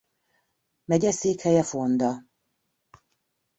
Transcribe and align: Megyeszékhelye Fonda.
Megyeszékhelye 0.85 1.63
Fonda. 1.63 2.23